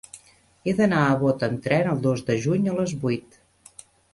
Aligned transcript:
He 0.69 0.73
d'anar 0.79 1.01
a 1.09 1.17
Bot 1.25 1.45
amb 1.49 1.61
tren 1.67 1.91
el 1.91 2.01
dos 2.09 2.25
de 2.31 2.39
juny 2.47 2.73
a 2.73 2.77
les 2.81 2.99
vuit. 3.05 3.39